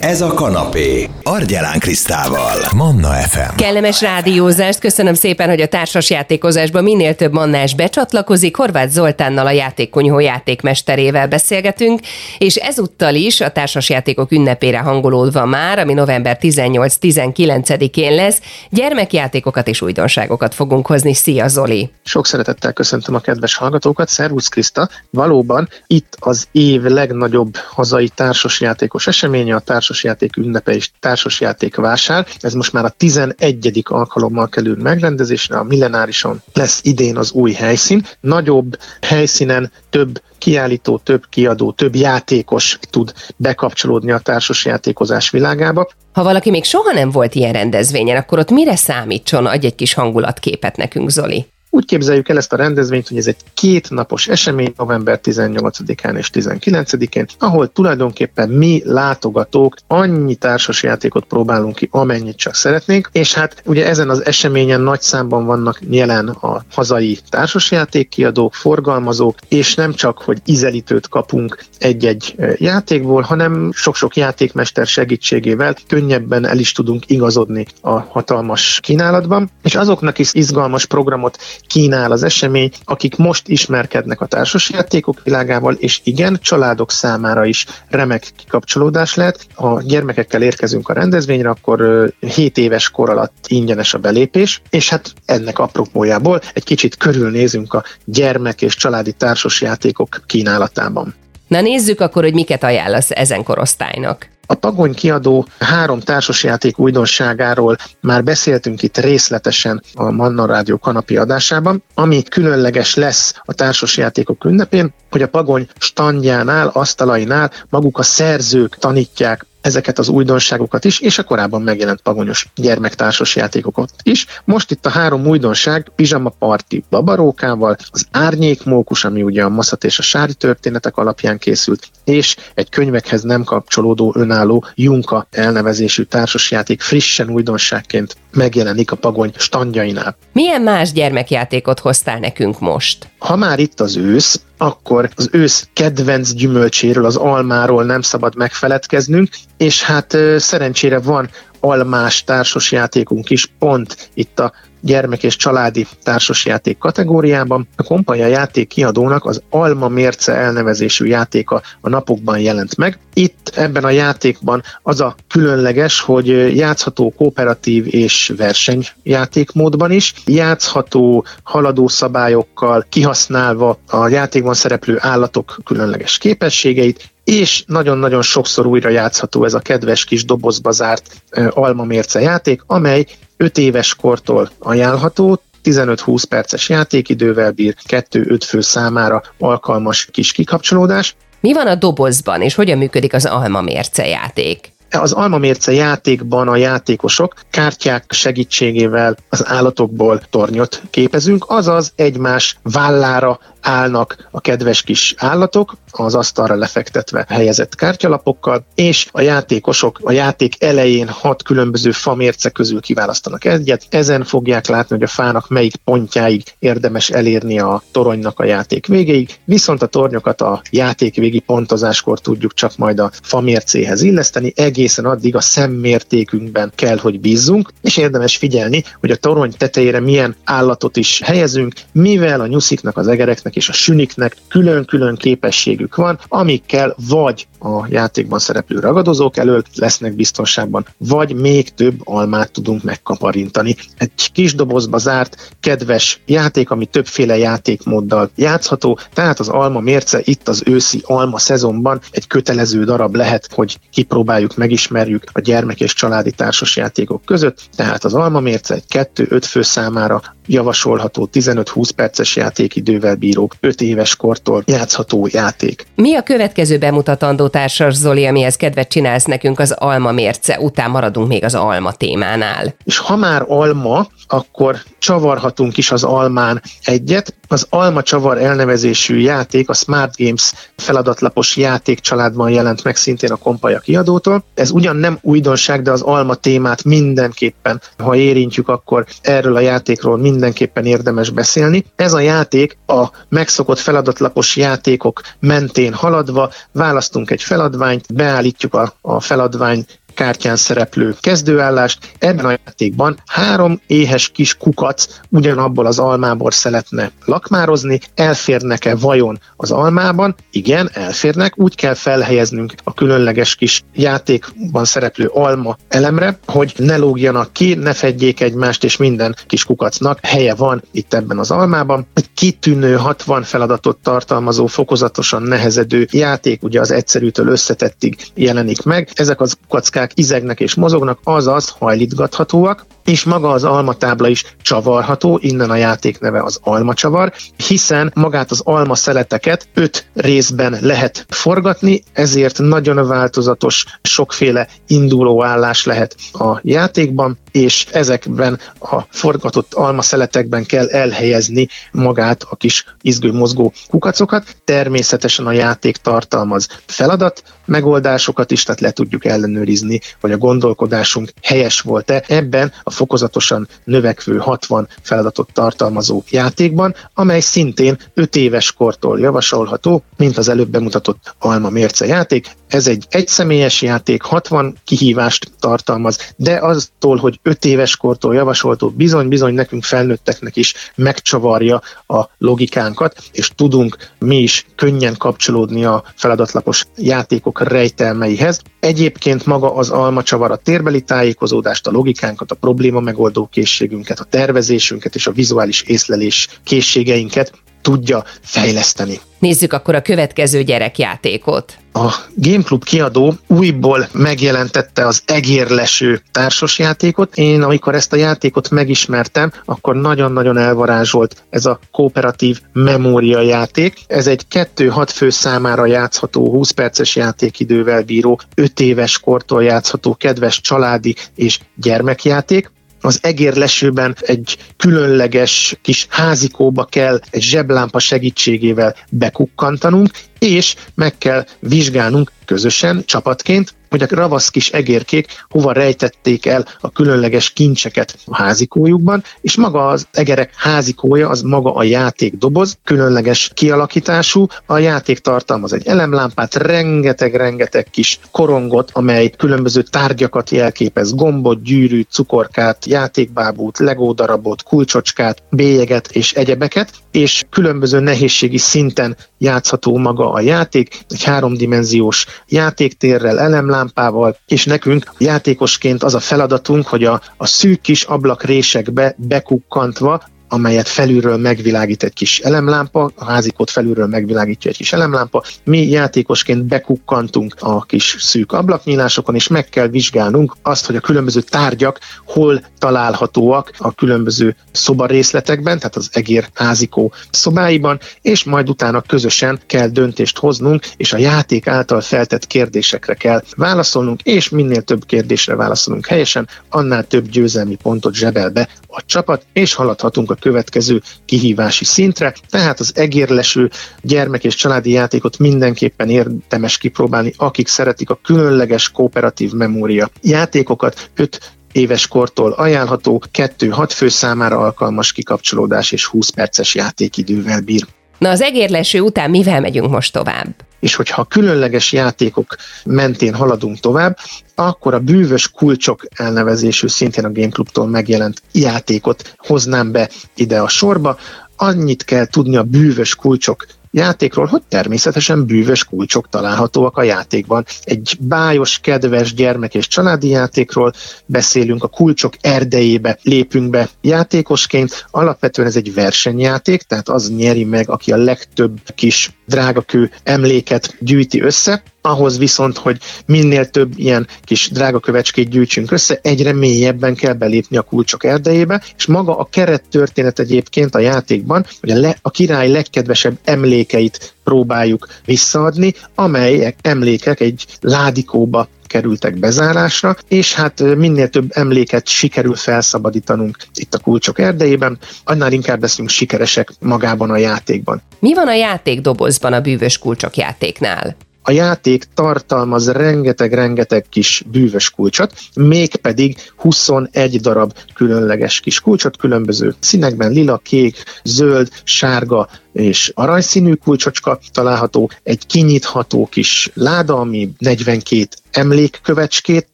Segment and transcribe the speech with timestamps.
[0.00, 1.08] Ez a kanapé.
[1.22, 2.58] Argyelán Krisztával.
[2.76, 3.56] Manna FM.
[3.56, 8.56] Kellemes rádiózást, köszönöm szépen, hogy a társas játékozásban minél több mannás becsatlakozik.
[8.56, 12.00] Horváth Zoltánnal a játékkonyhó játékmesterével beszélgetünk,
[12.38, 18.40] és ezúttal is a társas játékok ünnepére hangolódva már, ami november 18-19-én lesz,
[18.70, 21.14] gyermekjátékokat és újdonságokat fogunk hozni.
[21.14, 21.90] Szia Zoli!
[22.04, 24.08] Sok szeretettel köszöntöm a kedves hallgatókat.
[24.08, 24.88] Szervusz Kriszta!
[25.10, 29.58] Valóban itt az év legnagyobb hazai társasjátékos eseménye, a
[29.90, 32.26] társasjáték ünnepe és társasjáték vásár.
[32.40, 33.82] Ez most már a 11.
[33.84, 38.06] alkalommal kerül megrendezésre, a millenárison lesz idén az új helyszín.
[38.20, 45.88] Nagyobb helyszínen több kiállító, több kiadó, több játékos tud bekapcsolódni a társasjátékozás világába.
[46.12, 49.46] Ha valaki még soha nem volt ilyen rendezvényen, akkor ott mire számítson?
[49.46, 51.46] Adj egy kis hangulatképet nekünk, Zoli.
[51.72, 57.26] Úgy képzeljük el ezt a rendezvényt, hogy ez egy kétnapos esemény november 18-án és 19-én,
[57.38, 64.10] ahol tulajdonképpen mi látogatók annyi társasjátékot próbálunk ki, amennyit csak szeretnénk, és hát ugye ezen
[64.10, 71.08] az eseményen nagy számban vannak jelen a hazai társasjátékkiadók, forgalmazók, és nem csak, hogy izelítőt
[71.08, 79.50] kapunk egy-egy játékból, hanem sok-sok játékmester segítségével könnyebben el is tudunk igazodni a hatalmas kínálatban,
[79.62, 81.38] és azoknak is izgalmas programot
[81.70, 88.30] kínál az esemény, akik most ismerkednek a társasjátékok világával, és igen, családok számára is remek
[88.36, 89.46] kikapcsolódás lehet.
[89.54, 95.12] Ha gyermekekkel érkezünk a rendezvényre, akkor 7 éves kor alatt ingyenes a belépés, és hát
[95.24, 101.14] ennek apropójából egy kicsit körülnézünk a gyermek és családi társasjátékok kínálatában.
[101.48, 104.28] Na nézzük akkor, hogy miket ajánlasz ezen korosztálynak.
[104.50, 111.82] A Pagony kiadó három társasjáték újdonságáról már beszéltünk itt részletesen a Manna Rádió kanapi adásában,
[111.94, 119.46] ami különleges lesz a társasjátékok ünnepén, hogy a Pagony standjánál, asztalainál maguk a szerzők tanítják
[119.60, 124.26] ezeket az újdonságokat is, és a korábban megjelent pagonyos gyermektársas játékokat is.
[124.44, 129.98] Most itt a három újdonság, Pizsama Parti babarókával, az Árnyékmókus, ami ugye a Maszat és
[129.98, 137.30] a Sári történetek alapján készült, és egy könyvekhez nem kapcsolódó önálló Junka elnevezésű társasjáték frissen
[137.30, 140.16] újdonságként megjelenik a pagony standjainál.
[140.32, 143.09] Milyen más gyermekjátékot hoztál nekünk most?
[143.20, 149.28] Ha már itt az ősz, akkor az ősz kedvenc gyümölcséről, az almáról nem szabad megfeledkeznünk,
[149.56, 157.68] és hát szerencsére van almás társasjátékunk is pont itt a gyermek és családi társasjáték kategóriában.
[157.76, 162.98] A Kompanya játék kiadónak az Alma Mérce elnevezésű játéka a napokban jelent meg.
[163.14, 171.88] Itt ebben a játékban az a különleges, hogy játszható kooperatív és versenyjátékmódban is, játszható haladó
[171.88, 179.58] szabályokkal, kihasználva a játékban szereplő állatok különleges képességeit, és nagyon-nagyon sokszor újra játszható ez a
[179.58, 187.50] kedves kis dobozba zárt Alma Mérce játék, amely 5 éves kortól ajánlható, 15-20 perces játékidővel
[187.50, 191.16] bír, 2-5 fő számára alkalmas kis kikapcsolódás.
[191.40, 194.72] Mi van a dobozban, és hogyan működik az Alma Mérce játék?
[194.90, 204.28] Az almamérce játékban a játékosok kártyák segítségével az állatokból tornyot képezünk, azaz egymás vállára állnak
[204.30, 211.08] a kedves kis állatok, az asztalra lefektetve helyezett kártyalapokkal, és a játékosok a játék elején
[211.08, 213.86] hat különböző famérce közül kiválasztanak egyet.
[213.88, 219.38] Ezen fogják látni, hogy a fának melyik pontjáig érdemes elérni a toronynak a játék végéig,
[219.44, 225.36] viszont a tornyokat a játék végi pontozáskor tudjuk csak majd a famércéhez illeszteni, egészen addig
[225.36, 231.20] a szemmértékünkben kell, hogy bízzunk, és érdemes figyelni, hogy a torony tetejére milyen állatot is
[231.24, 237.86] helyezünk, mivel a nyusziknak, az egereknek és a süniknek külön-külön képességük van, amikkel vagy a
[237.88, 243.76] játékban szereplő ragadozók elől lesznek biztonságban, vagy még több almát tudunk megkaparintani.
[243.98, 250.48] Egy kis dobozba zárt, kedves játék, ami többféle játékmóddal játszható, tehát az alma mérce itt
[250.48, 256.30] az őszi alma szezonban egy kötelező darab lehet, hogy kipróbáljuk, megismerjük a gyermek és családi
[256.30, 258.84] társas játékok között, tehát az alma mérce egy
[259.14, 265.86] 2-5 fő számára javasolható 15-20 perces játékidővel bíró 5 éves kortól játszható játék.
[265.94, 271.28] Mi a következő bemutatandó társas Zoli, amihez kedvet csinálsz nekünk az alma mérce, után maradunk
[271.28, 272.74] még az alma témánál.
[272.84, 277.34] És ha már alma, akkor csavarhatunk is az almán egyet.
[277.48, 283.78] Az alma csavar elnevezésű játék a Smart Games feladatlapos játékcsaládban jelent meg szintén a Kompaja
[283.78, 284.44] kiadótól.
[284.54, 290.18] Ez ugyan nem újdonság, de az alma témát mindenképpen, ha érintjük, akkor erről a játékról
[290.18, 291.84] mindenképpen érdemes beszélni.
[291.96, 299.20] Ez a játék a megszokott feladatlapos játékok mentén haladva választunk egy feladványt, beállítjuk a, a
[299.20, 302.12] feladvány kártyán szereplő kezdőállást.
[302.18, 309.70] Ebben a játékban három éhes kis kukac ugyanabból az almából szeretne lakmározni, elférnek-e vajon az
[309.70, 310.34] almában?
[310.50, 317.52] Igen, elférnek, úgy kell felhelyeznünk a különleges kis játékban szereplő alma elemre, hogy ne lógjanak
[317.52, 322.06] ki, ne fedjék egymást, és minden kis kukacnak helye van itt ebben az almában.
[322.14, 329.10] Egy kitűnő 60 feladatot tartalmazó, fokozatosan nehezedő játék, ugye az egyszerűtől összetettig jelenik meg.
[329.14, 335.38] Ezek az kukackák gombák izegnek és mozognak, azaz hajlítgathatóak, és maga az almatábla is csavarható,
[335.42, 337.32] innen a játék neve az almacsavar,
[337.66, 345.84] hiszen magát az alma szeleteket öt részben lehet forgatni, ezért nagyon változatos, sokféle induló állás
[345.84, 353.32] lehet a játékban, és ezekben a forgatott alma szeletekben kell elhelyezni magát a kis izgő
[353.32, 354.56] mozgó kukacokat.
[354.64, 361.80] Természetesen a játék tartalmaz feladat, megoldásokat is, tehát le tudjuk ellenőrizni, hogy a gondolkodásunk helyes
[361.80, 362.24] volt-e.
[362.28, 370.38] Ebben a fokozatosan növekvő 60 feladatot tartalmazó játékban, amely szintén 5 éves kortól javasolható, mint
[370.38, 372.50] az előbb bemutatott Alma Mérce játék.
[372.68, 379.54] Ez egy egyszemélyes játék, 60 kihívást tartalmaz, de aztól, hogy 5 éves kortól javasolható, bizony-bizony
[379.54, 387.60] nekünk felnőtteknek is megcsavarja a logikánkat, és tudunk mi is könnyen kapcsolódni a feladatlapos játékok
[387.60, 388.60] rejtelmeihez.
[388.80, 392.54] Egyébként maga az almacsavar a térbeli tájékozódást, a logikánkat, a
[392.90, 397.52] probléma megoldó készségünket, a tervezésünket és a vizuális észlelés készségeinket
[397.82, 399.20] tudja fejleszteni.
[399.38, 401.78] Nézzük akkor a következő gyerekjátékot.
[401.92, 407.36] A Game Club kiadó újból megjelentette az egérleső társasjátékot.
[407.36, 413.98] Én, amikor ezt a játékot megismertem, akkor nagyon-nagyon elvarázsolt ez a kooperatív memória játék.
[414.06, 420.60] Ez egy 2-6 fő számára játszható, 20 perces játékidővel bíró, 5 éves kortól játszható, kedves
[420.60, 422.70] családi és gyermekjáték
[423.00, 432.32] az egérlesőben egy különleges kis házikóba kell egy zseblámpa segítségével bekukkantanunk, és meg kell vizsgálnunk
[432.44, 439.22] közösen, csapatként, hogy a ravasz kis egérkék hova rejtették el a különleges kincseket a házikójukban,
[439.40, 445.86] és maga az egerek házikója, az maga a játékdoboz, különleges kialakítású, a játék tartalmaz egy
[445.86, 456.08] elemlámpát, rengeteg-rengeteg kis korongot, amely különböző tárgyakat jelképez, gombot, gyűrűt, cukorkát, játékbábút, legódarabot, kulcsocskát, bélyeget
[456.12, 464.64] és egyebeket, és különböző nehézségi szinten játszható maga a játék, egy háromdimenziós játéktérrel, elemlámpával, és
[464.64, 470.22] nekünk játékosként az a feladatunk, hogy a, a szűk kis ablakrésekbe bekukkantva
[470.52, 475.42] amelyet felülről megvilágít egy kis elemlámpa, a házikót felülről megvilágítja egy kis elemlámpa.
[475.64, 481.40] Mi játékosként bekukkantunk a kis szűk ablaknyílásokon, és meg kell vizsgálnunk azt, hogy a különböző
[481.40, 489.60] tárgyak hol találhatóak a különböző szobarészletekben, tehát az egér házikó szobáiban, és majd utána közösen
[489.66, 495.54] kell döntést hoznunk, és a játék által feltett kérdésekre kell válaszolnunk, és minél több kérdésre
[495.54, 501.84] válaszolunk helyesen, annál több győzelmi pontot zsebel be a csapat, és haladhatunk a következő kihívási
[501.84, 503.70] szintre, tehát az egérleső
[504.02, 511.52] gyermek és családi játékot mindenképpen érdemes kipróbálni, akik szeretik a különleges kooperatív memória játékokat, 5
[511.72, 517.86] éves kortól ajánlható, 2-6 fő számára alkalmas kikapcsolódás és 20 perces játékidővel bír.
[518.18, 520.54] Na az egérleső után mivel megyünk most tovább?
[520.80, 524.16] És hogyha különleges játékok mentén haladunk tovább,
[524.54, 530.68] akkor a bűvös kulcsok elnevezésű szintén a Game Clubtól megjelent játékot hoznám be ide a
[530.68, 531.18] sorba.
[531.56, 537.64] Annyit kell tudni a bűvös kulcsok játékról, hogy természetesen bűvös kulcsok találhatóak a játékban.
[537.82, 540.92] Egy bájos, kedves gyermek és családi játékról
[541.26, 545.06] beszélünk, a kulcsok erdejébe lépünk be játékosként.
[545.10, 551.40] Alapvetően ez egy versenyjáték, tehát az nyeri meg, aki a legtöbb kis drágakő emléket gyűjti
[551.40, 557.32] össze, ahhoz viszont, hogy minél több ilyen kis drága kövecskét gyűjtsünk össze, egyre mélyebben kell
[557.32, 562.16] belépni a kulcsok erdejébe, és maga a keret történet egyébként a játékban, hogy a, le,
[562.22, 571.28] a király legkedvesebb emlékeit próbáljuk visszaadni, amelyek emlékek egy ládikóba kerültek bezárásra, és hát minél
[571.28, 578.02] több emléket sikerül felszabadítanunk itt a kulcsok erdejében, annál inkább leszünk sikeresek magában a játékban.
[578.18, 581.16] Mi van a játékdobozban a bűvös kulcsok játéknál?
[581.42, 590.30] A játék tartalmaz rengeteg-rengeteg kis bűvös kulcsot, mégpedig 21 darab különleges kis kulcsot, különböző színekben,
[590.30, 599.68] lila, kék, zöld, sárga és aranyszínű kulcsocska található, egy kinyitható kis láda, ami 42 emlékkövecskét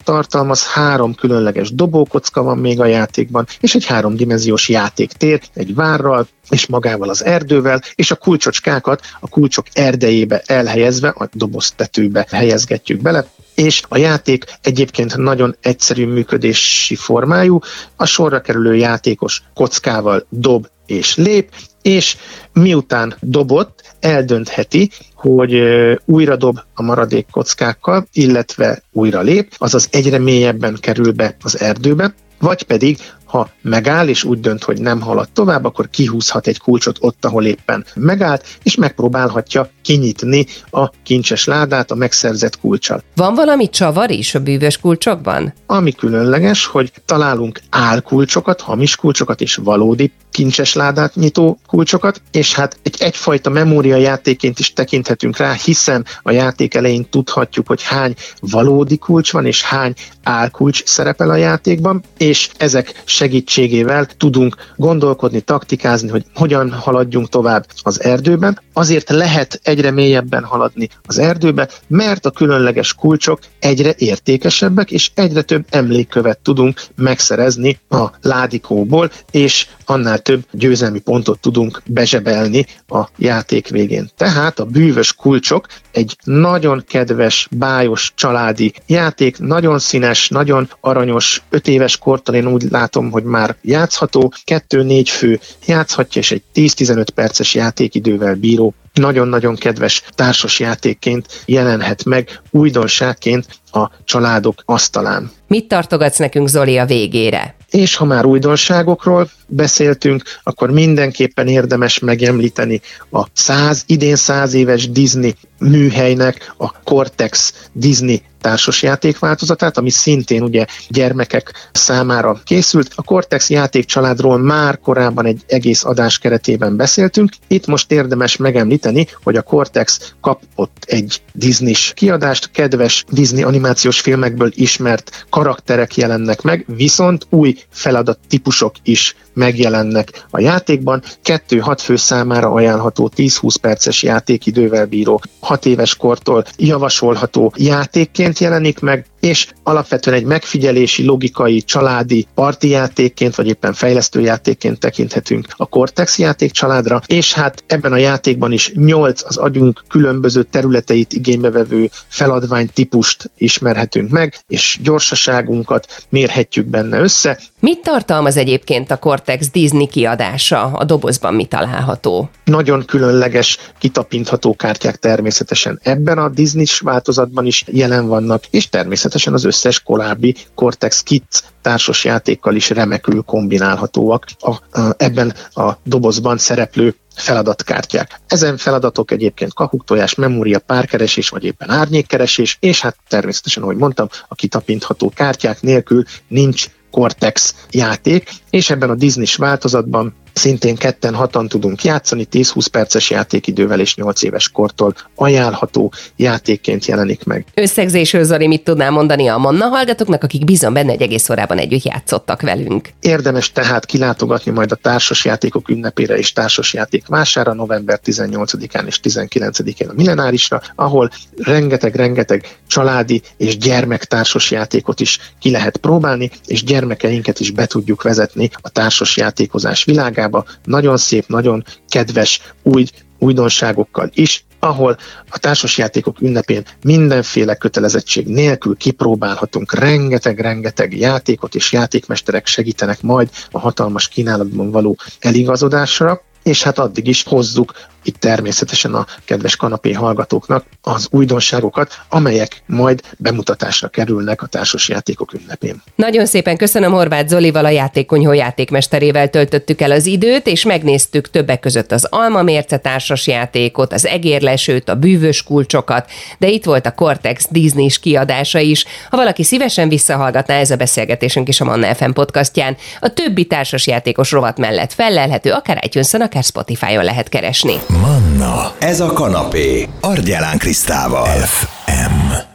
[0.05, 6.67] tartalmaz, három különleges dobókocka van még a játékban, és egy háromdimenziós játéktér, egy várral, és
[6.67, 13.83] magával az erdővel, és a kulcsocskákat a kulcsok erdejébe elhelyezve, a doboztetőbe helyezgetjük bele, és
[13.89, 17.59] a játék egyébként nagyon egyszerű működési formájú,
[17.97, 21.51] a sorra kerülő játékos kockával dob és lép,
[21.87, 22.17] és
[22.53, 25.63] miután dobott, eldöntheti, hogy
[26.05, 32.15] újra dob a maradék kockákkal, illetve újra lép, azaz egyre mélyebben kerül be az erdőbe,
[32.39, 36.97] vagy pedig ha megáll, és úgy dönt, hogy nem halad tovább, akkor kihúzhat egy kulcsot
[37.01, 43.03] ott, ahol éppen megállt, és megpróbálhatja kinyitni a kincses ládát a megszerzett kulcsal.
[43.15, 45.55] Van valami csavar is a bűvös kulcsokban?
[45.67, 52.79] Ami különleges, hogy találunk álkulcsokat, hamis kulcsokat és valódi kincses ládát nyitó kulcsokat, és hát
[52.83, 58.97] egy egyfajta memória játéként is tekinthetünk rá, hiszen a játék elején tudhatjuk, hogy hány valódi
[58.97, 66.25] kulcs van, és hány álkulcs szerepel a játékban, és ezek segítségével tudunk gondolkodni, taktikázni, hogy
[66.35, 68.61] hogyan haladjunk tovább az erdőben.
[68.73, 75.43] Azért lehet egyre mélyebben haladni az erdőbe, mert a különleges kulcsok egyre értékesebbek, és egyre
[75.43, 83.69] több emlékkövet tudunk megszerezni a ládikóból, és annál több győzelmi pontot tudunk bezsebelni a játék
[83.69, 84.11] végén.
[84.17, 91.69] Tehát a bűvös kulcsok egy nagyon kedves, bájos családi játék, nagyon színes, nagyon aranyos, öt
[91.69, 97.55] éves kortól én úgy látom, hogy már játszható, kettő-négy fő játszhatja, és egy 10-15 perces
[97.55, 105.31] játékidővel bíró nagyon-nagyon kedves társas játékként jelenhet meg újdonságként a családok asztalán.
[105.47, 107.55] Mit tartogatsz nekünk Zoli a végére?
[107.71, 115.35] És ha már újdonságokról beszéltünk, akkor mindenképpen érdemes megemlíteni a 100, idén 100 éves Disney
[115.59, 122.93] műhelynek a Cortex Disney társas játékváltozatát, ami szintén ugye gyermekek számára készült.
[122.95, 127.33] A Cortex játékcsaládról már korábban egy egész adás keretében beszéltünk.
[127.47, 134.51] Itt most érdemes megemlíteni, hogy a Cortex kapott egy Disney-s kiadást, kedves Disney animációs filmekből
[134.55, 141.03] ismert karakterek jelennek meg, viszont új feladat típusok is megjelennek a játékban.
[141.23, 149.07] Kettő-hat fő számára ajánlható 10-20 perces játékidővel bíró, 6 éves kortól javasolható játékként jelenik meg,
[149.27, 157.33] és alapvetően egy megfigyelési, logikai, családi partijátékként, vagy éppen fejlesztőjátékként tekinthetünk a Cortex játékcsaládra, és
[157.33, 164.11] hát ebben a játékban is 8 az agyunk különböző területeit igénybe vevő feladvány típust ismerhetünk
[164.11, 167.41] meg, és gyorsaságunkat mérhetjük benne össze.
[167.61, 170.63] Mit tartalmaz egyébként a Cortex Disney kiadása?
[170.63, 172.31] A dobozban mi található?
[172.45, 179.33] Nagyon különleges, kitapintható kártyák természetesen ebben a Disney-s változatban is jelen vannak, és természetesen természetesen
[179.35, 186.39] az összes korábbi Cortex Kids társas játékkal is remekül kombinálhatóak a, a, ebben a dobozban
[186.39, 188.21] szereplő feladatkártyák.
[188.27, 194.35] Ezen feladatok egyébként kakuktojás, memória, párkeresés, vagy éppen árnyékkeresés, és hát természetesen, ahogy mondtam, a
[194.35, 201.85] kitapintható kártyák nélkül nincs Cortex játék, és ebben a Disney-s változatban szintén ketten hatan tudunk
[201.85, 207.47] játszani, 10-20 perces játékidővel és 8 éves kortól ajánlható játékként jelenik meg.
[207.55, 211.83] Összegzésről, Zoli, mit tudnál mondani a Manna hallgatóknak, akik bizony benne egy egész órában együtt
[211.83, 212.89] játszottak velünk?
[213.01, 219.93] Érdemes tehát kilátogatni majd a társasjátékok ünnepére és társasjáték vására november 18-án és 19-én a
[219.97, 227.67] Millenárisra, ahol rengeteg-rengeteg családi és gyermek társasjátékot is ki lehet próbálni, és gyermekeinket is be
[227.67, 232.85] tudjuk vezetni a társasjátékozás világába, Amerikába nagyon szép, nagyon kedves új
[233.19, 234.97] újdonságokkal is, ahol
[235.29, 244.09] a társasjátékok ünnepén mindenféle kötelezettség nélkül kipróbálhatunk rengeteg-rengeteg játékot, és játékmesterek segítenek majd a hatalmas
[244.09, 247.73] kínálatban való eligazodásra, és hát addig is hozzuk
[248.07, 255.83] itt természetesen a kedves kanapé hallgatóknak az újdonságokat, amelyek majd bemutatásra kerülnek a társasjátékok ünnepén.
[255.95, 261.61] Nagyon szépen köszönöm Horváth Zolival, a játékonyhó játékmesterével töltöttük el az időt, és megnéztük többek
[261.61, 267.47] között az Alma Mérce társasjátékot, az egérlesőt, a bűvös kulcsokat, de itt volt a Cortex
[267.51, 268.85] Disney kiadása is.
[269.11, 274.31] Ha valaki szívesen visszahallgatná ez a beszélgetésünk is a Manna FM podcastján, a többi társasjátékos
[274.31, 277.75] rovat mellett fellelhető, akár itunes akár Spotify-on lehet keresni.
[278.01, 281.27] Manna, ez a kanapé, Argyelán Krisztával.
[281.27, 282.46] FM.